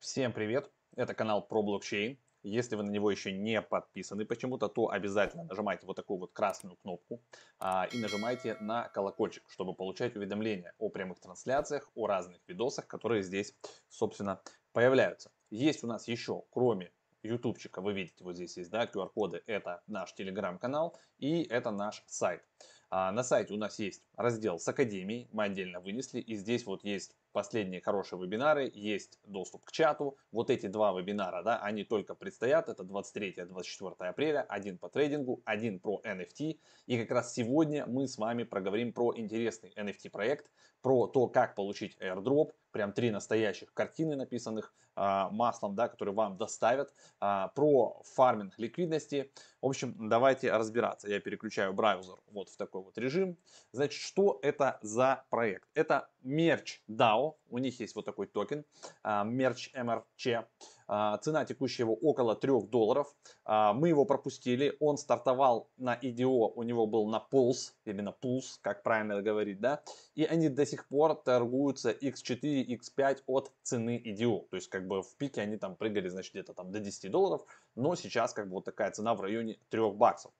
Всем 0.00 0.32
привет! 0.32 0.72
Это 0.96 1.12
канал 1.12 1.46
про 1.46 1.62
блокчейн. 1.62 2.18
Если 2.42 2.74
вы 2.74 2.84
на 2.84 2.90
него 2.90 3.10
еще 3.10 3.32
не 3.32 3.60
подписаны 3.60 4.24
почему-то, 4.24 4.68
то 4.68 4.88
обязательно 4.88 5.44
нажимайте 5.44 5.86
вот 5.86 5.94
такую 5.94 6.20
вот 6.20 6.32
красную 6.32 6.74
кнопку 6.76 7.22
а, 7.58 7.86
и 7.92 7.98
нажимайте 7.98 8.56
на 8.62 8.88
колокольчик, 8.88 9.42
чтобы 9.46 9.74
получать 9.74 10.16
уведомления 10.16 10.72
о 10.78 10.88
прямых 10.88 11.20
трансляциях, 11.20 11.90
о 11.94 12.06
разных 12.06 12.40
видосах, 12.48 12.86
которые 12.86 13.22
здесь, 13.22 13.54
собственно, 13.90 14.40
появляются. 14.72 15.30
Есть 15.50 15.84
у 15.84 15.86
нас 15.86 16.08
еще, 16.08 16.44
кроме 16.50 16.90
ютубчика, 17.22 17.82
вы 17.82 17.92
видите, 17.92 18.24
вот 18.24 18.36
здесь 18.36 18.56
есть, 18.56 18.70
да, 18.70 18.86
QR-коды, 18.86 19.42
это 19.46 19.82
наш 19.86 20.14
телеграм-канал 20.14 20.96
и 21.18 21.42
это 21.42 21.70
наш 21.72 22.02
сайт. 22.06 22.42
А, 22.88 23.12
на 23.12 23.22
сайте 23.22 23.52
у 23.52 23.58
нас 23.58 23.78
есть 23.78 24.02
раздел 24.16 24.58
с 24.58 24.66
академией, 24.66 25.28
мы 25.30 25.44
отдельно 25.44 25.80
вынесли, 25.80 26.20
и 26.20 26.36
здесь 26.36 26.64
вот 26.64 26.84
есть 26.84 27.14
последние 27.32 27.80
хорошие 27.80 28.20
вебинары, 28.20 28.70
есть 28.74 29.18
доступ 29.24 29.64
к 29.64 29.72
чату. 29.72 30.16
Вот 30.32 30.50
эти 30.50 30.66
два 30.66 30.92
вебинара, 30.92 31.42
да, 31.42 31.58
они 31.58 31.84
только 31.84 32.14
предстоят, 32.14 32.68
это 32.68 32.82
23-24 32.82 33.94
апреля, 33.98 34.42
один 34.48 34.78
по 34.78 34.88
трейдингу, 34.88 35.42
один 35.44 35.80
про 35.80 36.00
NFT. 36.04 36.58
И 36.86 36.98
как 36.98 37.10
раз 37.10 37.34
сегодня 37.34 37.86
мы 37.86 38.08
с 38.08 38.18
вами 38.18 38.44
проговорим 38.44 38.92
про 38.92 39.16
интересный 39.16 39.72
NFT 39.76 40.10
проект, 40.10 40.50
про 40.82 41.06
то, 41.06 41.28
как 41.28 41.54
получить 41.54 41.96
airdrop, 42.00 42.52
прям 42.72 42.92
три 42.92 43.10
настоящих 43.10 43.72
картины, 43.74 44.16
написанных 44.16 44.72
а, 44.96 45.30
маслом, 45.30 45.74
да, 45.74 45.88
которые 45.88 46.14
вам 46.14 46.36
доставят, 46.36 46.92
а, 47.20 47.48
про 47.48 48.02
фарминг 48.14 48.58
ликвидности. 48.58 49.32
В 49.60 49.66
общем, 49.66 50.08
давайте 50.08 50.52
разбираться. 50.52 51.08
Я 51.08 51.20
переключаю 51.20 51.72
браузер 51.72 52.16
вот 52.30 52.48
в 52.48 52.56
такой 52.56 52.82
вот 52.82 52.98
режим. 52.98 53.36
Значит, 53.72 54.00
что 54.00 54.38
это 54.42 54.78
за 54.82 55.24
проект? 55.30 55.68
Это 55.74 56.10
мерч 56.22 56.82
DAO, 56.88 57.19
у 57.48 57.58
них 57.58 57.80
есть 57.80 57.94
вот 57.94 58.04
такой 58.04 58.26
токен, 58.26 58.64
мерч 59.04 59.70
MRC. 59.74 60.44
А, 60.92 61.18
цена 61.18 61.44
текущего 61.44 61.92
около 61.92 62.34
3 62.34 62.62
долларов. 62.62 63.14
А, 63.44 63.72
мы 63.72 63.90
его 63.90 64.04
пропустили. 64.04 64.76
Он 64.80 64.96
стартовал 64.98 65.70
на 65.76 65.96
IDO, 65.96 66.52
у 66.52 66.64
него 66.64 66.88
был 66.88 67.06
на 67.06 67.24
Pulse, 67.30 67.74
именно 67.84 68.12
Pulse, 68.20 68.58
как 68.60 68.82
правильно 68.82 69.22
говорить, 69.22 69.60
да. 69.60 69.84
И 70.16 70.24
они 70.24 70.48
до 70.48 70.66
сих 70.66 70.88
пор 70.88 71.14
торгуются 71.14 71.92
X4, 71.92 72.66
X5 72.66 73.22
от 73.26 73.52
цены 73.62 74.02
IDO. 74.04 74.48
То 74.50 74.56
есть 74.56 74.68
как 74.68 74.88
бы 74.88 75.02
в 75.02 75.16
пике 75.16 75.42
они 75.42 75.58
там 75.58 75.76
прыгали, 75.76 76.08
значит, 76.08 76.32
где-то 76.32 76.54
там 76.54 76.72
до 76.72 76.80
10 76.80 77.08
долларов. 77.08 77.46
Но 77.76 77.94
сейчас 77.94 78.32
как 78.32 78.48
бы 78.48 78.54
вот 78.54 78.64
такая 78.64 78.90
цена 78.90 79.14
в 79.14 79.20
районе 79.20 79.60
3 79.68 79.92
баксов. 79.92 80.32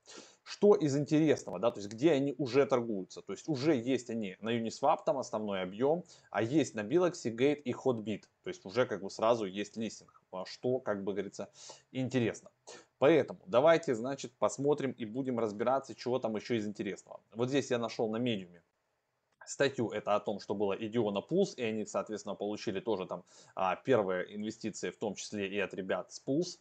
Что 0.43 0.75
из 0.75 0.97
интересного, 0.97 1.59
да, 1.59 1.71
то 1.71 1.81
есть 1.81 1.91
где 1.91 2.13
они 2.13 2.35
уже 2.39 2.67
торгуются, 2.67 3.23
то 3.23 3.33
есть 3.33 3.49
уже 3.49 3.77
есть 3.77 4.11
они 4.11 4.37
на 4.41 4.51
Uniswap, 4.51 4.99
там 5.05 5.19
основной 5.19 5.63
объем, 5.63 6.03
а 6.31 6.43
есть 6.43 6.75
на 6.75 6.81
Biloxi, 6.81 7.31
Gate 7.35 7.63
и 7.63 7.73
Hotbit, 7.73 8.23
то 8.43 8.49
есть 8.49 8.65
уже 8.65 8.87
как 8.87 9.03
бы 9.03 9.11
сразу 9.11 9.45
есть 9.45 9.77
листинг, 9.77 10.23
а 10.33 10.45
что, 10.47 10.81
как 10.81 11.05
бы 11.05 11.13
говорится, 11.13 11.51
интересно. 11.93 12.51
Поэтому 12.99 13.41
давайте, 13.47 13.95
значит, 13.95 14.33
посмотрим 14.39 14.93
и 14.93 15.05
будем 15.05 15.39
разбираться, 15.39 15.95
чего 15.95 16.19
там 16.19 16.37
еще 16.37 16.57
из 16.57 16.67
интересного. 16.67 17.21
Вот 17.35 17.49
здесь 17.49 17.71
я 17.71 17.79
нашел 17.79 18.11
на 18.11 18.17
медиуме 18.17 18.63
статью 19.51 19.91
это 19.91 20.15
о 20.15 20.21
том, 20.21 20.41
что 20.41 20.55
было 20.55 20.77
IDO 20.77 21.11
на 21.11 21.19
Pulse, 21.19 21.55
и 21.57 21.63
они, 21.63 21.87
соответственно, 21.87 22.35
получили 22.35 22.81
тоже 22.81 23.07
там 23.07 23.25
а, 23.55 23.77
первые 23.77 24.35
инвестиции, 24.37 24.91
в 24.91 24.97
том 24.97 25.15
числе 25.15 25.49
и 25.49 25.59
от 25.59 25.75
ребят 25.75 26.13
с 26.13 26.23
Pulse. 26.25 26.59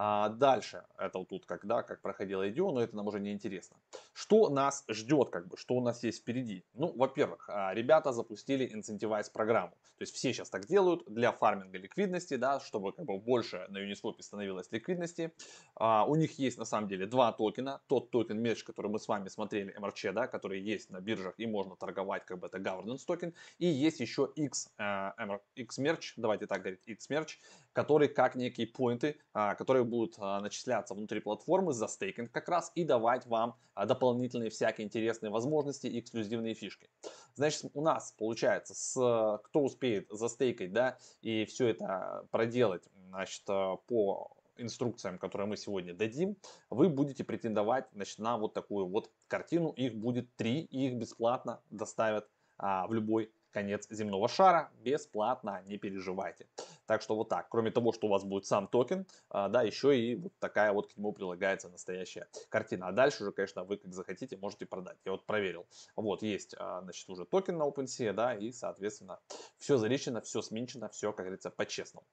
А 0.00 0.28
дальше, 0.28 0.84
это 0.96 1.18
вот 1.18 1.28
тут 1.28 1.44
когда, 1.44 1.82
как 1.82 2.00
проходило 2.00 2.48
IDO, 2.48 2.70
но 2.70 2.80
это 2.80 2.94
нам 2.94 3.08
уже 3.08 3.18
не 3.18 3.32
интересно. 3.32 3.76
Что 4.12 4.48
нас 4.48 4.84
ждет, 4.88 5.30
как 5.30 5.48
бы, 5.48 5.56
что 5.56 5.74
у 5.74 5.80
нас 5.80 6.04
есть 6.04 6.20
впереди? 6.20 6.64
Ну, 6.74 6.92
во-первых, 6.96 7.50
а, 7.50 7.74
ребята 7.74 8.12
запустили 8.12 8.72
Incentivize 8.72 9.28
программу. 9.32 9.72
То 9.96 10.02
есть 10.02 10.14
все 10.14 10.32
сейчас 10.32 10.50
так 10.50 10.66
делают 10.66 11.02
для 11.08 11.32
фарминга 11.32 11.78
ликвидности, 11.78 12.36
да, 12.36 12.60
чтобы 12.60 12.92
как 12.92 13.06
бы 13.06 13.18
больше 13.18 13.66
на 13.70 13.78
Uniswap 13.78 14.22
становилось 14.22 14.70
ликвидности. 14.70 15.32
А, 15.74 16.04
у 16.06 16.14
них 16.14 16.38
есть 16.38 16.58
на 16.58 16.64
самом 16.64 16.86
деле 16.86 17.06
два 17.06 17.32
токена. 17.32 17.80
Тот 17.88 18.12
токен 18.12 18.40
Merch, 18.40 18.62
который 18.62 18.92
мы 18.92 19.00
с 19.00 19.08
вами 19.08 19.26
смотрели, 19.26 19.76
MRC, 19.76 20.12
да, 20.12 20.28
который 20.28 20.60
есть 20.60 20.90
на 20.90 21.00
биржах 21.00 21.34
и 21.38 21.46
можно 21.48 21.74
торговать, 21.74 22.24
как 22.24 22.38
бы 22.38 22.46
это 22.46 22.58
governance 22.58 23.04
токен. 23.04 23.34
И 23.58 23.66
есть 23.66 23.98
еще 23.98 24.30
X, 24.36 24.72
э, 24.78 25.10
X 25.56 25.80
Merch, 25.80 26.12
давайте 26.16 26.46
так 26.46 26.60
говорить, 26.60 26.86
X 26.86 27.10
Merch, 27.10 27.30
который 27.72 28.06
как 28.08 28.36
некие 28.36 28.68
поинты, 28.68 29.18
а, 29.32 29.56
которые 29.56 29.87
будут 29.88 30.14
а, 30.18 30.40
начисляться 30.40 30.94
внутри 30.94 31.20
платформы 31.20 31.72
за 31.72 31.88
стейкинг 31.88 32.30
как 32.30 32.48
раз 32.48 32.72
и 32.74 32.84
давать 32.84 33.26
вам 33.26 33.56
а, 33.74 33.86
дополнительные 33.86 34.50
всякие 34.50 34.86
интересные 34.86 35.30
возможности 35.30 35.86
и 35.86 36.00
эксклюзивные 36.00 36.54
фишки. 36.54 36.88
Значит, 37.34 37.70
у 37.74 37.80
нас 37.80 38.12
получается, 38.18 38.74
с, 38.74 39.40
кто 39.44 39.62
успеет 39.62 40.08
застейкать, 40.10 40.72
да, 40.72 40.98
и 41.22 41.44
все 41.44 41.68
это 41.68 42.26
проделать, 42.30 42.84
значит, 43.10 43.44
по 43.44 44.30
инструкциям, 44.58 45.18
которые 45.18 45.48
мы 45.48 45.56
сегодня 45.56 45.94
дадим, 45.94 46.36
вы 46.68 46.88
будете 46.88 47.24
претендовать 47.24 47.86
значит, 47.92 48.18
на 48.18 48.36
вот 48.36 48.54
такую 48.54 48.86
вот 48.86 49.10
картину. 49.28 49.70
Их 49.70 49.94
будет 49.94 50.34
три, 50.36 50.62
и 50.62 50.88
их 50.88 50.94
бесплатно 50.96 51.60
доставят 51.70 52.28
а, 52.58 52.86
в 52.86 52.92
любой 52.92 53.32
конец 53.50 53.86
земного 53.90 54.28
шара 54.28 54.70
бесплатно, 54.80 55.62
не 55.66 55.78
переживайте. 55.78 56.46
Так 56.86 57.02
что 57.02 57.16
вот 57.16 57.28
так. 57.28 57.48
Кроме 57.48 57.70
того, 57.70 57.92
что 57.92 58.06
у 58.06 58.10
вас 58.10 58.24
будет 58.24 58.46
сам 58.46 58.66
токен, 58.68 59.06
а, 59.28 59.48
да, 59.48 59.62
еще 59.62 59.98
и 59.98 60.16
вот 60.16 60.32
такая 60.38 60.72
вот 60.72 60.92
к 60.92 60.96
нему 60.96 61.12
прилагается 61.12 61.68
настоящая 61.68 62.28
картина. 62.48 62.88
А 62.88 62.92
дальше 62.92 63.22
уже, 63.22 63.32
конечно, 63.32 63.64
вы 63.64 63.76
как 63.76 63.92
захотите, 63.92 64.36
можете 64.36 64.66
продать. 64.66 64.98
Я 65.04 65.12
вот 65.12 65.26
проверил. 65.26 65.66
Вот 65.96 66.22
есть, 66.22 66.54
а, 66.58 66.82
значит, 66.82 67.08
уже 67.08 67.24
токен 67.24 67.58
на 67.58 67.68
OpenSea, 67.68 68.12
да, 68.12 68.34
и, 68.34 68.52
соответственно, 68.52 69.20
все 69.58 69.76
заречено, 69.76 70.20
все 70.20 70.42
сменчено, 70.42 70.88
все, 70.88 71.12
как 71.12 71.26
говорится, 71.26 71.50
по-честному. 71.50 72.06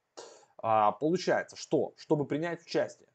А, 0.57 0.91
получается, 0.93 1.55
что, 1.55 1.93
чтобы 1.97 2.25
принять 2.25 2.61
участие, 2.61 3.09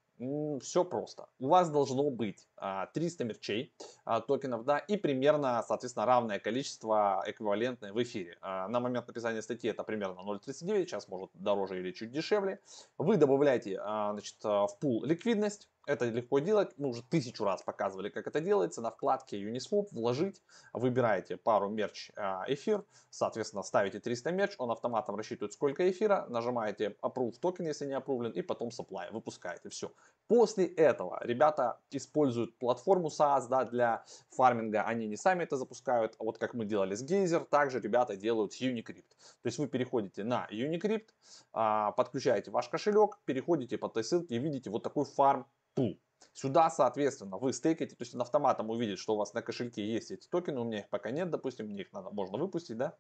все 0.61 0.85
просто. 0.85 1.29
У 1.39 1.49
вас 1.49 1.71
должно 1.71 2.11
быть 2.11 2.47
300 2.61 3.25
а, 3.25 3.27
мерчей 3.27 3.73
а, 4.05 4.21
токенов, 4.21 4.65
да, 4.65 4.79
и 4.79 4.97
примерно, 4.97 5.65
соответственно, 5.67 6.07
равное 6.07 6.39
количество 6.39 7.23
эквивалентное 7.27 7.93
в 7.93 8.03
эфире. 8.03 8.37
А, 8.43 8.69
на 8.69 8.81
момент 8.81 9.09
написания 9.09 9.43
статьи 9.43 9.71
это 9.71 9.83
примерно 9.83 10.21
0.39, 10.21 10.85
сейчас 10.85 11.09
может 11.09 11.31
дороже 11.35 11.79
или 11.79 11.93
чуть 11.93 12.13
дешевле. 12.13 12.61
Вы 12.99 13.17
добавляете, 13.17 13.81
значит, 13.81 14.37
в 14.43 14.77
пул 14.81 15.05
ликвидность, 15.05 15.69
это 15.87 16.05
легко 16.05 16.39
делать, 16.39 16.73
мы 16.77 16.89
уже 16.89 17.03
тысячу 17.03 17.45
раз 17.45 17.63
показывали, 17.63 18.11
как 18.11 18.27
это 18.27 18.41
делается. 18.41 18.81
На 18.81 18.91
вкладке 18.91 19.43
Uniswap 19.43 19.89
вложить, 19.93 20.43
выбираете 20.73 21.37
пару 21.37 21.69
мерч 21.69 22.11
эфир, 22.47 22.85
соответственно, 23.09 23.63
ставите 23.63 23.99
300 23.99 24.31
мерч, 24.33 24.55
он 24.59 24.71
автоматом 24.71 25.17
рассчитывает 25.17 25.53
сколько 25.53 25.91
эфира, 25.91 26.27
нажимаете 26.29 26.97
Approve 27.03 27.35
токен, 27.41 27.67
если 27.67 27.87
не 27.87 27.95
опрувлен, 27.95 28.31
и 28.33 28.43
потом 28.43 28.69
Supply, 28.69 29.11
выпускаете, 29.11 29.69
все. 29.71 29.91
После 30.29 30.67
этого 30.67 31.19
ребята 31.25 31.81
используют 31.91 32.50
платформу 32.59 33.09
SaaS 33.09 33.49
да, 33.49 33.65
для 33.65 34.05
фарминга, 34.31 34.83
они 34.83 35.07
не 35.07 35.17
сами 35.17 35.45
это 35.45 35.57
запускают, 35.57 36.15
а 36.19 36.25
вот 36.25 36.39
как 36.39 36.55
мы 36.55 36.65
делали 36.65 36.95
с 36.95 37.05
Geyser, 37.05 37.45
также 37.45 37.81
ребята 37.81 38.17
делают 38.17 38.53
с 38.53 38.61
Unicrypt. 38.61 39.11
То 39.43 39.47
есть 39.47 39.59
вы 39.59 39.69
переходите 39.69 40.25
на 40.25 40.47
Unicrypt, 40.51 41.09
а, 41.53 41.93
подключаете 41.93 42.51
ваш 42.51 42.69
кошелек, 42.69 43.19
переходите 43.25 43.79
по 43.79 43.89
той 43.89 44.05
ссылке 44.05 44.37
и 44.37 44.39
видите 44.39 44.71
вот 44.71 44.83
такой 44.83 45.05
фарм 45.05 45.47
пул. 45.75 45.99
Сюда, 46.33 46.71
соответственно, 46.71 47.39
вы 47.39 47.53
стейкаете, 47.53 47.97
то 47.97 48.03
есть 48.03 48.15
он 48.15 48.21
автоматом 48.21 48.71
увидит, 48.71 48.99
что 48.99 49.15
у 49.15 49.17
вас 49.17 49.35
на 49.35 49.43
кошельке 49.43 49.85
есть 49.87 50.11
эти 50.11 50.29
токены, 50.29 50.61
у 50.61 50.65
меня 50.65 50.81
их 50.81 50.89
пока 50.89 51.11
нет, 51.11 51.31
допустим, 51.31 51.67
мне 51.67 51.83
их 51.83 51.93
надо, 51.93 52.11
можно 52.11 52.39
выпустить, 52.39 52.77
да, 52.77 52.97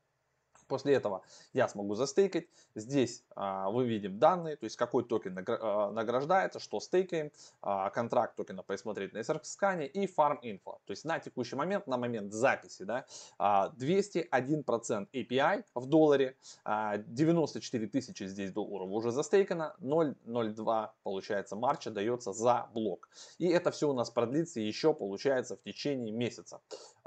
После 0.70 0.94
этого 0.94 1.22
я 1.52 1.66
смогу 1.66 1.96
застейкать. 1.96 2.46
Здесь 2.76 3.24
а, 3.34 3.68
мы 3.72 3.84
видим 3.86 4.20
данные, 4.20 4.54
то 4.54 4.64
есть 4.64 4.76
какой 4.76 5.02
токен 5.02 5.36
а, 5.36 5.90
награждается, 5.90 6.60
что 6.60 6.78
стейкаем, 6.78 7.32
а, 7.60 7.90
контракт 7.90 8.36
токена 8.36 8.62
посмотреть 8.62 9.12
на 9.12 9.18
SRX 9.18 9.88
и 9.88 10.06
Farm 10.06 10.40
Info. 10.44 10.78
То 10.84 10.92
есть 10.92 11.04
на 11.04 11.18
текущий 11.18 11.56
момент, 11.56 11.88
на 11.88 11.96
момент 11.96 12.32
записи, 12.32 12.84
да, 12.84 13.04
201% 13.40 15.08
APY 15.12 15.64
в 15.74 15.86
долларе, 15.86 16.36
94 16.64 17.86
тысячи 17.88 18.24
здесь 18.24 18.52
долларов 18.52 18.90
уже 18.90 19.10
застейкано, 19.10 19.74
0,02 19.80 20.90
получается 21.02 21.56
мерча 21.56 21.90
дается 21.90 22.32
за 22.32 22.68
блок. 22.72 23.08
И 23.38 23.48
это 23.48 23.72
все 23.72 23.90
у 23.90 23.92
нас 23.92 24.08
продлится 24.10 24.60
еще 24.60 24.94
получается 24.94 25.56
в 25.56 25.62
течение 25.62 26.12
месяца. 26.12 26.60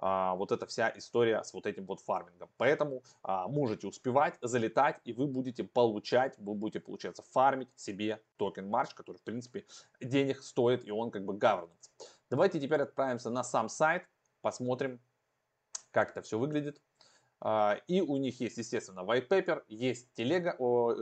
Вот 0.03 0.51
эта 0.51 0.65
вся 0.65 0.91
история 0.97 1.41
с 1.43 1.53
вот 1.53 1.65
этим 1.65 1.85
вот 1.85 2.01
фармингом. 2.01 2.49
Поэтому 2.57 3.03
можете 3.23 3.87
успевать, 3.87 4.37
залетать, 4.41 4.99
и 5.05 5.13
вы 5.13 5.27
будете 5.27 5.63
получать, 5.63 6.37
вы 6.39 6.55
будете, 6.55 6.81
получается, 6.81 7.23
фармить 7.31 7.69
себе 7.75 8.21
токен 8.35 8.69
March, 8.69 8.89
который, 8.95 9.15
в 9.15 9.21
принципе, 9.21 9.65
денег 10.01 10.41
стоит, 10.41 10.85
и 10.85 10.91
он 10.91 11.09
как 11.09 11.23
бы 11.23 11.35
governance. 11.35 11.89
Давайте 12.29 12.59
теперь 12.59 12.81
отправимся 12.81 13.29
на 13.29 13.43
сам 13.43 13.69
сайт, 13.69 14.03
посмотрим, 14.41 14.99
как 15.91 16.11
это 16.11 16.21
все 16.21 16.37
выглядит. 16.37 16.81
А, 17.39 17.77
и 17.87 18.01
у 18.01 18.17
них 18.17 18.41
есть, 18.41 18.57
естественно, 18.57 19.01
white 19.01 19.29
paper, 19.29 19.63
есть 19.67 20.11
телега, 20.13 20.57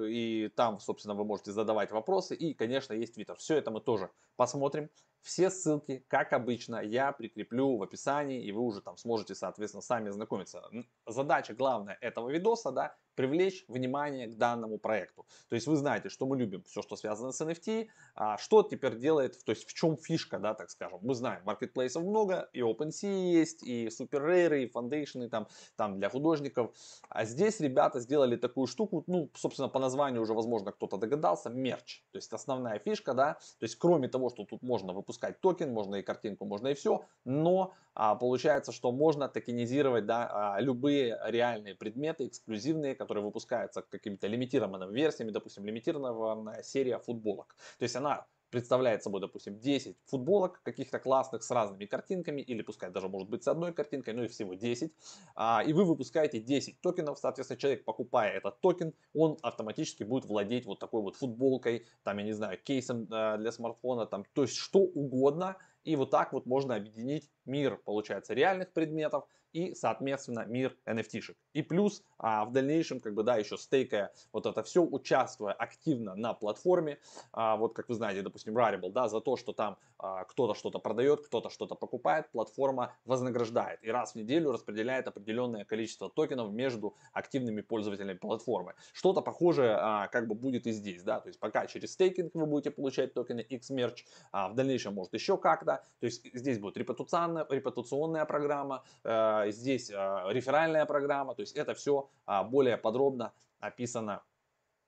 и 0.07 0.49
там, 0.55 0.79
собственно, 0.79 1.15
вы 1.15 1.25
можете 1.25 1.51
задавать 1.51 1.91
вопросы. 1.91 2.35
И, 2.35 2.53
конечно, 2.53 2.93
есть 2.93 3.17
Twitter. 3.17 3.35
Все 3.35 3.57
это 3.57 3.71
мы 3.71 3.81
тоже 3.81 4.11
посмотрим 4.35 4.89
Все 5.21 5.51
ссылки, 5.51 6.03
как 6.07 6.33
обычно, 6.33 6.81
я 6.81 7.11
прикреплю 7.11 7.77
в 7.77 7.83
описании, 7.83 8.43
и 8.43 8.51
вы 8.51 8.61
уже 8.61 8.81
там 8.81 8.97
сможете, 8.97 9.35
соответственно, 9.35 9.81
сами 9.81 10.09
знакомиться. 10.09 10.63
Задача 11.05 11.53
главная 11.53 11.97
этого 12.01 12.29
видоса, 12.29 12.71
да, 12.71 12.95
привлечь 13.13 13.65
внимание 13.67 14.27
к 14.27 14.35
данному 14.35 14.79
проекту. 14.79 15.27
То 15.49 15.55
есть 15.55 15.67
вы 15.67 15.75
знаете, 15.75 16.09
что 16.09 16.25
мы 16.25 16.37
любим 16.37 16.63
все, 16.63 16.81
что 16.81 16.95
связано 16.95 17.31
с 17.31 17.41
NFT, 17.41 17.87
а 18.15 18.37
что 18.37 18.63
теперь 18.63 18.97
делает, 18.97 19.43
то 19.45 19.51
есть 19.51 19.67
в 19.67 19.73
чем 19.73 19.95
фишка, 19.95 20.39
да, 20.39 20.55
так 20.55 20.71
скажем. 20.71 20.99
Мы 21.03 21.13
знаем, 21.13 21.43
маркетплейсов 21.45 22.03
много, 22.03 22.49
и 22.53 22.61
OpenSea 22.61 23.31
есть, 23.31 23.61
и 23.61 23.87
Super 23.87 24.25
Rare, 24.25 24.63
и 24.63 24.71
Foundation, 24.71 25.29
там, 25.29 25.47
там 25.75 25.99
для 25.99 26.09
художников. 26.09 26.73
А 27.09 27.25
здесь 27.25 27.59
ребята 27.59 27.99
сделали 27.99 28.37
такую 28.37 28.65
штуку, 28.65 29.03
ну, 29.05 29.29
собственно, 29.35 29.69
по 29.69 29.79
названию 29.79 30.21
уже, 30.23 30.33
возможно, 30.33 30.71
кто-то 30.71 30.97
догадался, 30.97 31.49
мерч. 31.49 32.03
То 32.11 32.17
есть 32.17 32.33
основная 32.33 32.79
фишка, 32.79 33.13
да, 33.13 33.33
то 33.33 33.65
есть 33.65 33.75
кроме 33.75 34.07
того, 34.07 34.29
что 34.29 34.45
тут 34.45 34.63
можно 34.63 34.93
выпускать 34.93 35.10
токен, 35.17 35.73
можно 35.73 35.95
и 35.95 36.01
картинку, 36.01 36.45
можно 36.45 36.69
и 36.69 36.73
все, 36.73 37.05
но 37.25 37.73
а, 37.93 38.15
получается, 38.15 38.71
что 38.71 38.91
можно 38.91 39.27
токенизировать, 39.27 40.05
да, 40.05 40.55
а, 40.55 40.61
любые 40.61 41.19
реальные 41.25 41.75
предметы, 41.75 42.27
эксклюзивные, 42.27 42.95
которые 42.95 43.23
выпускаются 43.23 43.81
какими-то 43.81 44.27
лимитированными 44.27 44.93
версиями, 44.93 45.31
допустим, 45.31 45.65
лимитированная 45.65 46.63
серия 46.63 46.99
футболок. 46.99 47.55
То 47.79 47.83
есть 47.83 47.95
она 47.95 48.25
представляет 48.51 49.01
собой, 49.01 49.21
допустим, 49.21 49.57
10 49.57 49.97
футболок 50.05 50.61
каких-то 50.63 50.99
классных 50.99 51.43
с 51.43 51.49
разными 51.49 51.85
картинками, 51.85 52.41
или 52.41 52.61
пускай 52.61 52.91
даже 52.91 53.07
может 53.07 53.29
быть 53.29 53.43
с 53.43 53.47
одной 53.47 53.73
картинкой, 53.73 54.13
ну 54.13 54.23
и 54.23 54.27
всего 54.27 54.53
10, 54.53 54.93
а, 55.35 55.63
и 55.65 55.73
вы 55.73 55.85
выпускаете 55.85 56.39
10 56.39 56.81
токенов, 56.81 57.17
соответственно, 57.17 57.59
человек, 57.59 57.85
покупая 57.85 58.31
этот 58.31 58.59
токен, 58.61 58.93
он 59.13 59.37
автоматически 59.41 60.03
будет 60.03 60.25
владеть 60.25 60.65
вот 60.65 60.79
такой 60.79 61.01
вот 61.01 61.15
футболкой, 61.15 61.87
там, 62.03 62.17
я 62.17 62.25
не 62.25 62.33
знаю, 62.33 62.59
кейсом 62.61 63.07
э, 63.11 63.37
для 63.37 63.51
смартфона, 63.51 64.05
там, 64.05 64.25
то 64.33 64.43
есть 64.43 64.55
что 64.55 64.79
угодно, 64.79 65.57
и 65.83 65.95
вот 65.95 66.11
так 66.11 66.33
вот 66.33 66.45
можно 66.45 66.75
объединить 66.75 67.29
мир, 67.45 67.77
получается, 67.77 68.33
реальных 68.33 68.71
предметов 68.73 69.25
и, 69.53 69.73
соответственно, 69.75 70.45
мир 70.45 70.77
NFT-шек. 70.85 71.35
И 71.53 71.61
плюс 71.61 72.03
а, 72.17 72.45
в 72.45 72.51
дальнейшем, 72.51 72.99
как 72.99 73.13
бы, 73.13 73.23
да, 73.23 73.37
еще 73.37 73.57
стейкая 73.57 74.13
вот 74.31 74.45
это 74.45 74.63
все, 74.63 74.83
участвуя 74.83 75.53
активно 75.53 76.15
на 76.15 76.33
платформе, 76.33 76.99
а, 77.31 77.57
вот 77.57 77.73
как 77.73 77.89
вы 77.89 77.95
знаете, 77.95 78.21
допустим, 78.21 78.57
Rarible, 78.57 78.91
да, 78.91 79.07
за 79.07 79.21
то, 79.21 79.37
что 79.37 79.53
там 79.53 79.77
а, 79.97 80.23
кто-то 80.25 80.53
что-то 80.53 80.79
продает, 80.79 81.25
кто-то 81.25 81.49
что-то 81.49 81.75
покупает, 81.75 82.31
платформа 82.31 82.95
вознаграждает 83.05 83.83
и 83.83 83.89
раз 83.89 84.13
в 84.13 84.15
неделю 84.15 84.51
распределяет 84.51 85.07
определенное 85.07 85.65
количество 85.65 86.09
токенов 86.09 86.51
между 86.51 86.95
активными 87.13 87.61
пользователями 87.61 88.17
платформы. 88.17 88.73
Что-то 88.93 89.21
похожее 89.21 89.75
а, 89.79 90.07
как 90.07 90.27
бы 90.27 90.35
будет 90.35 90.67
и 90.67 90.71
здесь, 90.71 91.03
да, 91.03 91.19
то 91.19 91.27
есть 91.27 91.39
пока 91.39 91.67
через 91.67 91.93
стейкинг 91.93 92.33
вы 92.33 92.45
будете 92.45 92.71
получать 92.71 93.13
токены 93.13 93.45
Xmerch, 93.49 94.05
а 94.31 94.49
в 94.49 94.55
дальнейшем 94.55 94.93
может 94.93 95.13
еще 95.13 95.37
как-то, 95.37 95.83
то 95.99 96.05
есть 96.05 96.25
здесь 96.33 96.59
будет 96.59 96.77
репутационная, 96.77 97.45
репутационная 97.49 98.25
программа, 98.25 98.83
а, 99.03 99.40
здесь 99.49 99.89
а, 99.91 100.27
реферальная 100.29 100.85
программа, 100.85 101.33
то 101.35 101.41
есть 101.41 101.55
это 101.55 101.73
все 101.73 102.09
а, 102.25 102.43
более 102.43 102.77
подробно 102.77 103.33
описано 103.59 104.23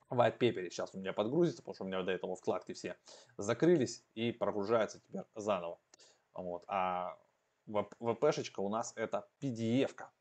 в 0.09 0.19
white 0.19 0.37
paper. 0.37 0.69
Сейчас 0.69 0.93
у 0.93 0.99
меня 0.99 1.13
подгрузится, 1.13 1.61
потому 1.61 1.75
что 1.75 1.83
у 1.85 1.87
меня 1.87 2.03
до 2.03 2.11
этого 2.11 2.35
вкладки 2.35 2.73
все 2.73 2.95
закрылись 3.37 4.03
и 4.15 4.31
прогружаются 4.31 4.99
теперь 4.99 5.23
заново. 5.35 5.79
Вот. 6.33 6.63
А 6.67 7.17
VP-шечка 7.67 8.59
у 8.59 8.69
нас 8.69 8.93
это 8.95 9.27
PDF-ка. 9.41 10.11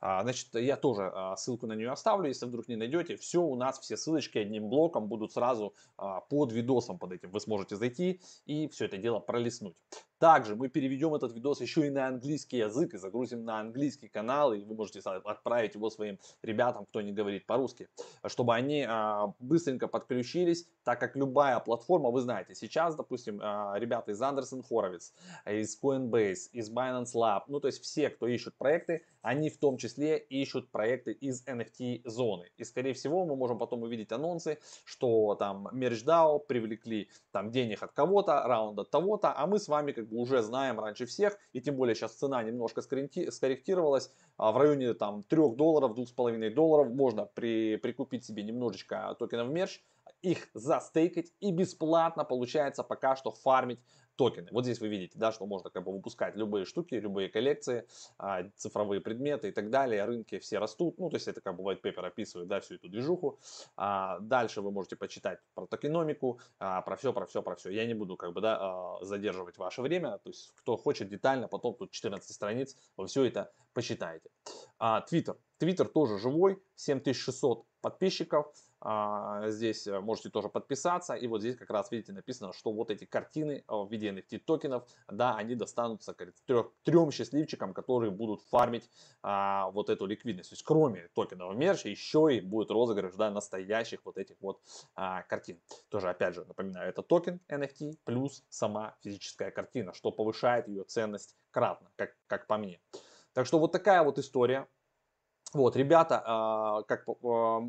А, 0.00 0.22
значит, 0.22 0.48
я 0.54 0.76
тоже 0.76 1.12
а, 1.14 1.36
ссылку 1.36 1.66
на 1.66 1.74
нее 1.74 1.90
оставлю, 1.90 2.28
если 2.28 2.46
вдруг 2.46 2.68
не 2.68 2.76
найдете. 2.76 3.16
Все 3.16 3.42
у 3.42 3.54
нас, 3.54 3.78
все 3.78 3.96
ссылочки 3.96 4.38
одним 4.38 4.68
блоком 4.68 5.08
будут 5.08 5.32
сразу 5.32 5.74
а, 5.98 6.20
под 6.20 6.52
видосом 6.52 6.98
под 6.98 7.12
этим. 7.12 7.30
Вы 7.30 7.40
сможете 7.40 7.76
зайти 7.76 8.20
и 8.46 8.66
все 8.68 8.86
это 8.86 8.96
дело 8.96 9.20
пролистнуть. 9.20 9.76
Также 10.18 10.54
мы 10.54 10.68
переведем 10.68 11.14
этот 11.14 11.34
видос 11.34 11.60
еще 11.60 11.86
и 11.86 11.90
на 11.90 12.06
английский 12.08 12.58
язык 12.58 12.94
и 12.94 12.98
загрузим 12.98 13.44
на 13.44 13.60
английский 13.60 14.08
канал, 14.08 14.52
и 14.52 14.62
вы 14.64 14.74
можете 14.74 15.00
отправить 15.00 15.74
его 15.74 15.88
своим 15.88 16.18
ребятам, 16.42 16.84
кто 16.84 17.00
не 17.00 17.12
говорит 17.12 17.46
по-русски, 17.46 17.88
чтобы 18.26 18.54
они 18.54 18.86
быстренько 19.38 19.88
подключились, 19.88 20.68
так 20.84 21.00
как 21.00 21.16
любая 21.16 21.58
платформа, 21.60 22.10
вы 22.10 22.20
знаете, 22.20 22.54
сейчас, 22.54 22.96
допустим, 22.96 23.40
ребята 23.40 24.10
из 24.10 24.20
Anderson 24.20 24.62
Horowitz, 24.70 25.12
из 25.46 25.80
Coinbase, 25.82 26.50
из 26.52 26.70
Binance 26.70 27.14
Lab, 27.14 27.44
ну 27.46 27.58
то 27.58 27.68
есть 27.68 27.82
все, 27.82 28.10
кто 28.10 28.26
ищут 28.26 28.54
проекты, 28.58 29.06
они 29.22 29.48
в 29.48 29.58
том 29.60 29.76
числе 29.76 30.18
ищут 30.18 30.70
проекты 30.70 31.12
из 31.12 31.46
NFT 31.46 32.02
зоны. 32.04 32.50
И 32.56 32.64
скорее 32.64 32.94
всего 32.94 33.24
мы 33.24 33.36
можем 33.36 33.58
потом 33.58 33.82
увидеть 33.82 34.12
анонсы, 34.12 34.58
что 34.84 35.34
там 35.36 35.68
MergeDAO 35.68 36.40
привлекли 36.40 37.10
там 37.30 37.50
денег 37.50 37.82
от 37.82 37.92
кого-то, 37.92 38.42
раунд 38.46 38.78
от 38.78 38.90
того-то, 38.90 39.32
а 39.36 39.46
мы 39.46 39.58
с 39.58 39.68
вами 39.68 39.92
как 39.92 40.08
бы 40.08 40.16
уже 40.16 40.42
знаем 40.42 40.80
раньше 40.80 41.06
всех, 41.06 41.38
и 41.52 41.60
тем 41.60 41.76
более 41.76 41.94
сейчас 41.94 42.14
цена 42.14 42.42
немножко 42.42 42.82
скорректировалась, 42.82 44.10
а 44.36 44.52
в 44.52 44.56
районе 44.56 44.94
там 44.94 45.22
3 45.22 45.56
долларов, 45.56 45.96
2,5 45.96 46.54
долларов 46.54 46.88
можно 46.92 47.26
при, 47.26 47.76
прикупить 47.76 48.24
себе 48.24 48.42
немножечко 48.42 49.14
токенов 49.18 49.50
мерч, 49.50 49.80
их 50.22 50.48
застейкать 50.54 51.32
и 51.40 51.52
бесплатно 51.52 52.24
получается 52.24 52.82
пока 52.82 53.16
что 53.16 53.30
фармить 53.30 53.80
токены. 54.16 54.48
Вот 54.52 54.64
здесь 54.64 54.80
вы 54.80 54.88
видите, 54.88 55.18
да, 55.18 55.32
что 55.32 55.46
можно 55.46 55.70
как 55.70 55.84
бы 55.84 55.92
выпускать 55.92 56.36
любые 56.36 56.64
штуки, 56.64 56.94
любые 56.94 57.28
коллекции, 57.28 57.86
а, 58.18 58.44
цифровые 58.56 59.00
предметы 59.00 59.48
и 59.48 59.52
так 59.52 59.70
далее. 59.70 60.04
Рынки 60.04 60.38
все 60.38 60.58
растут. 60.58 60.98
Ну, 60.98 61.10
то 61.10 61.16
есть 61.16 61.28
это 61.28 61.40
как 61.40 61.56
бы 61.56 61.62
white 61.62 61.80
paper 61.80 62.06
описывает, 62.06 62.48
да, 62.48 62.60
всю 62.60 62.74
эту 62.74 62.88
движуху. 62.88 63.38
А, 63.76 64.18
дальше 64.20 64.60
вы 64.60 64.70
можете 64.70 64.96
почитать 64.96 65.38
про 65.54 65.66
токеномику, 65.66 66.40
а, 66.58 66.82
про 66.82 66.96
все, 66.96 67.12
про 67.12 67.26
все, 67.26 67.42
про 67.42 67.56
все. 67.56 67.70
Я 67.70 67.86
не 67.86 67.94
буду 67.94 68.16
как 68.16 68.32
бы, 68.32 68.40
да, 68.40 68.98
задерживать 69.02 69.58
ваше 69.58 69.82
время. 69.82 70.18
То 70.18 70.30
есть 70.30 70.52
кто 70.56 70.76
хочет 70.76 71.08
детально, 71.08 71.48
потом 71.48 71.74
тут 71.74 71.90
14 71.90 72.34
страниц, 72.34 72.76
вы 72.96 73.06
все 73.06 73.24
это 73.24 73.52
почитаете. 73.72 74.30
Твиттер. 75.08 75.36
Твиттер 75.58 75.88
тоже 75.88 76.18
живой, 76.18 76.62
7600 76.76 77.64
подписчиков. 77.80 78.46
А, 78.82 79.48
здесь 79.48 79.86
э, 79.86 80.00
можете 80.00 80.30
тоже 80.30 80.48
подписаться. 80.48 81.14
И 81.14 81.26
вот 81.26 81.40
здесь 81.40 81.56
как 81.56 81.70
раз 81.70 81.90
видите 81.90 82.12
написано, 82.12 82.52
что 82.52 82.72
вот 82.72 82.90
эти 82.90 83.04
картины 83.04 83.64
в 83.68 83.88
виде 83.90 84.08
NFT 84.08 84.38
токенов, 84.38 84.88
да, 85.08 85.36
они 85.36 85.54
достанутся 85.54 86.14
трех, 86.46 86.72
трем 86.82 87.10
счастливчикам, 87.10 87.74
которые 87.74 88.10
будут 88.10 88.42
фармить 88.42 88.88
а, 89.22 89.70
вот 89.70 89.90
эту 89.90 90.06
ликвидность. 90.06 90.50
То 90.50 90.54
есть 90.54 90.62
кроме 90.62 91.08
токенов 91.14 91.54
мерча 91.54 91.88
еще 91.88 92.28
и 92.34 92.40
будет 92.40 92.70
розыгрыш 92.70 93.14
да, 93.16 93.30
настоящих 93.30 94.00
вот 94.04 94.16
этих 94.16 94.36
вот 94.40 94.60
а, 94.94 95.22
картин. 95.22 95.60
Тоже 95.88 96.08
опять 96.08 96.34
же 96.34 96.44
напоминаю, 96.44 96.88
это 96.88 97.02
токен 97.02 97.40
NFT 97.48 97.98
плюс 98.04 98.44
сама 98.48 98.96
физическая 99.02 99.50
картина, 99.50 99.92
что 99.92 100.10
повышает 100.10 100.68
ее 100.68 100.84
ценность 100.84 101.36
кратно, 101.50 101.90
как, 101.96 102.16
как 102.26 102.46
по 102.46 102.56
мне. 102.56 102.80
Так 103.32 103.46
что 103.46 103.58
вот 103.58 103.72
такая 103.72 104.02
вот 104.02 104.18
история. 104.18 104.66
Вот, 105.52 105.74
ребята, 105.74 106.22
э, 106.24 106.84
как, 106.86 107.08
э, 107.08 107.12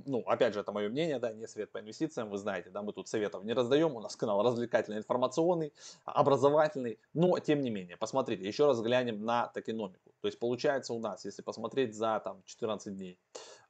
ну, 0.05 0.23
опять 0.27 0.53
же, 0.53 0.59
это 0.59 0.71
мое 0.71 0.89
мнение, 0.89 1.17
да, 1.17 1.33
не 1.33 1.47
совет 1.47 1.71
по 1.71 1.79
инвестициям, 1.79 2.29
вы 2.29 2.37
знаете, 2.37 2.69
да, 2.69 2.83
мы 2.83 2.93
тут 2.93 3.07
советов 3.07 3.43
не 3.43 3.53
раздаем, 3.53 3.95
у 3.95 3.99
нас 3.99 4.15
канал 4.15 4.43
развлекательный, 4.43 4.99
информационный, 4.99 5.73
образовательный, 6.05 6.99
но, 7.13 7.39
тем 7.39 7.61
не 7.61 7.71
менее, 7.71 7.97
посмотрите, 7.97 8.47
еще 8.47 8.67
раз 8.67 8.79
глянем 8.81 9.25
на 9.25 9.47
токеномику. 9.47 10.13
То 10.21 10.27
есть, 10.27 10.37
получается 10.37 10.93
у 10.93 10.99
нас, 10.99 11.25
если 11.25 11.41
посмотреть 11.41 11.95
за, 11.95 12.21
там, 12.23 12.43
14 12.45 12.95
дней, 12.95 13.17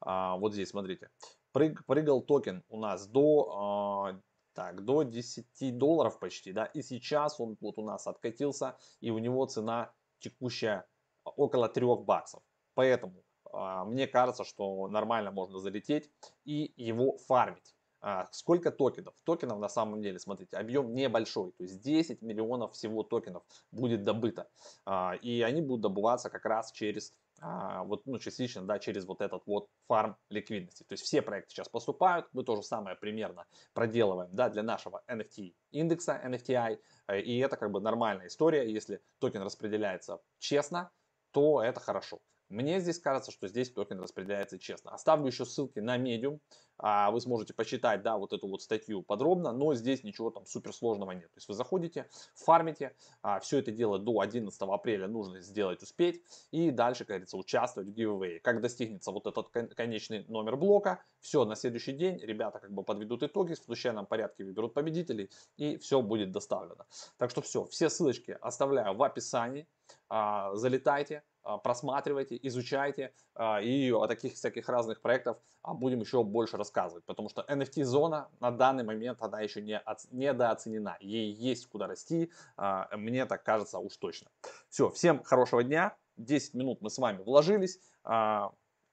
э, 0.06 0.34
вот 0.38 0.54
здесь, 0.54 0.70
смотрите, 0.70 1.10
прыг, 1.54 1.86
прыгал 1.86 2.22
токен 2.22 2.66
у 2.68 2.80
нас 2.82 3.08
до, 3.08 4.14
так, 4.54 4.84
до 4.84 5.04
10 5.04 5.78
долларов 5.78 6.20
почти, 6.20 6.52
да, 6.52 6.66
и 6.66 6.82
сейчас 6.82 7.40
он 7.40 7.56
вот 7.62 7.78
у 7.78 7.86
нас 7.86 8.08
откатился, 8.08 8.76
и 9.00 9.10
у 9.10 9.20
него 9.20 9.46
цена 9.46 9.94
текущая 10.20 10.86
около 11.24 11.70
3 11.70 11.86
баксов. 12.04 12.44
Поэтому 12.74 13.14
а, 13.14 13.31
мне 13.54 14.08
кажется, 14.08 14.44
что 14.44 14.88
нормально 14.88 15.32
можно 15.32 15.60
залететь 15.60 16.10
и 16.46 16.74
его 16.78 17.18
фармить. 17.18 17.76
А, 18.04 18.28
сколько 18.32 18.72
токенов? 18.72 19.14
Токенов 19.24 19.60
на 19.60 19.70
самом 19.70 20.02
деле, 20.02 20.18
смотрите, 20.20 20.58
объем 20.58 20.94
небольшой, 20.94 21.52
то 21.52 21.64
есть 21.64 21.82
10 21.82 22.22
миллионов 22.24 22.74
всего 22.74 23.04
токенов 23.04 23.44
будет 23.72 24.04
добыто. 24.04 24.50
А, 24.86 25.14
и 25.22 25.42
они 25.42 25.62
будут 25.62 25.82
добываться 25.82 26.30
как 26.30 26.46
раз 26.46 26.72
через 26.72 27.14
вот, 27.42 28.06
ну, 28.06 28.20
частично, 28.20 28.62
да, 28.62 28.78
через 28.78 29.06
вот 29.06 29.20
этот 29.22 29.42
вот 29.48 29.68
фарм 29.88 30.16
ликвидности. 30.30 30.84
То 30.84 30.94
есть 30.94 31.04
все 31.04 31.24
проекты 31.24 31.50
сейчас 31.52 31.70
поступают, 31.70 32.28
мы 32.34 32.44
то 32.44 32.56
же 32.56 32.62
самое 32.62 32.96
примерно 32.96 33.46
проделываем, 33.74 34.30
да, 34.32 34.50
для 34.50 34.62
нашего 34.62 35.02
NFT 35.08 35.56
индекса, 35.72 36.22
NFTI, 36.24 36.80
э, 37.08 37.22
и 37.22 37.40
это 37.40 37.58
как 37.58 37.72
бы 37.72 37.82
нормальная 37.82 38.28
история, 38.28 38.72
если 38.72 39.02
токен 39.18 39.42
распределяется 39.42 40.22
честно, 40.38 40.92
то 41.32 41.64
это 41.64 41.80
хорошо. 41.80 42.20
Мне 42.52 42.82
здесь 42.82 43.00
кажется, 43.00 43.32
что 43.32 43.48
здесь 43.48 43.72
токен 43.72 44.00
распределяется 44.00 44.60
честно. 44.60 44.92
Оставлю 44.92 45.28
еще 45.28 45.46
ссылки 45.46 45.80
на 45.80 45.98
Medium. 45.98 46.40
А, 46.78 47.12
вы 47.12 47.22
сможете 47.22 47.54
почитать, 47.54 48.02
да, 48.02 48.18
вот 48.18 48.34
эту 48.34 48.48
вот 48.48 48.62
статью 48.62 49.04
подробно, 49.04 49.52
но 49.52 49.74
здесь 49.76 50.04
ничего 50.04 50.32
там 50.32 50.46
суперсложного 50.46 51.12
нет. 51.12 51.32
То 51.32 51.38
есть 51.38 51.48
вы 51.48 51.54
заходите, 51.54 52.10
фармите, 52.34 52.96
а, 53.22 53.40
все 53.40 53.60
это 53.60 53.72
дело 53.72 54.00
до 54.00 54.20
11 54.20 54.60
апреля 54.64 55.08
нужно 55.08 55.42
сделать, 55.42 55.84
успеть, 55.84 56.24
и 56.50 56.72
дальше, 56.72 57.06
как 57.06 57.10
говорится, 57.10 57.38
участвовать 57.38 57.90
в 57.90 57.94
giveaway. 57.94 58.40
Как 58.40 58.62
достигнется 58.62 59.12
вот 59.12 59.28
этот 59.28 59.50
конечный 59.50 60.26
номер 60.28 60.58
блока, 60.58 61.04
все, 61.20 61.46
на 61.46 61.56
следующий 61.56 61.94
день 61.94 62.18
ребята 62.18 62.60
как 62.60 62.74
бы 62.74 62.84
подведут 62.84 63.22
итоги, 63.22 63.54
в 63.54 63.60
случайном 63.60 64.08
порядке 64.08 64.44
выберут 64.44 64.74
победителей, 64.74 65.30
и 65.58 65.78
все 65.78 66.02
будет 66.02 66.32
доставлено. 66.32 66.86
Так 67.18 67.30
что 67.30 67.42
все, 67.42 67.66
все 67.66 67.90
ссылочки 67.90 68.38
оставляю 68.42 68.96
в 68.96 69.04
описании, 69.04 69.68
а, 70.10 70.56
залетайте, 70.56 71.24
просматривайте, 71.64 72.38
изучайте 72.44 73.14
а, 73.36 73.62
и 73.62 73.92
о 73.92 74.08
таких 74.08 74.34
всяких 74.34 74.70
разных 74.70 75.02
проектах 75.02 75.38
будем 75.64 76.00
еще 76.00 76.24
больше 76.24 76.58
рассказывать, 76.58 77.04
потому 77.06 77.30
что 77.30 77.46
NFT-зона 77.48 78.30
на 78.40 78.52
данный 78.52 78.84
момент 78.84 79.22
она 79.22 79.42
еще 79.42 79.62
не 79.62 79.82
недооценена, 80.12 80.98
ей 81.00 81.32
есть 81.32 81.68
куда 81.68 81.88
расти, 81.88 82.32
а, 82.58 82.90
мне 82.96 83.26
так 83.26 83.44
кажется 83.44 83.80
уж 83.80 83.98
точно. 83.98 84.30
Все, 84.70 84.90
всем 84.90 85.24
хорошего 85.24 85.64
дня, 85.64 85.96
10 86.18 86.54
минут 86.54 86.82
мы 86.82 86.90
с 86.90 86.98
вами 86.98 87.24
вложились, 87.24 87.80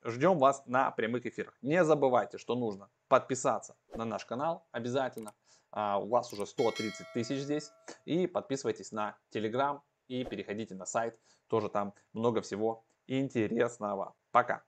ждем 0.04 0.38
вас 0.38 0.62
на 0.66 0.90
прямых 0.92 1.26
эфирах. 1.26 1.58
Не 1.62 1.84
забывайте, 1.84 2.38
что 2.38 2.54
нужно 2.54 2.88
подписаться 3.08 3.76
на 3.94 4.04
наш 4.04 4.24
канал 4.24 4.66
обязательно, 4.70 5.34
у 5.72 6.06
вас 6.06 6.32
уже 6.32 6.46
130 6.46 7.06
тысяч 7.12 7.40
здесь, 7.40 7.70
и 8.06 8.26
подписывайтесь 8.26 8.92
на 8.92 9.18
Telegram 9.34 9.80
и 10.08 10.24
переходите 10.24 10.74
на 10.74 10.86
сайт 10.86 11.18
тоже 11.48 11.68
там 11.68 11.94
много 12.12 12.40
всего 12.40 12.84
интересного. 13.06 14.14
Пока! 14.30 14.64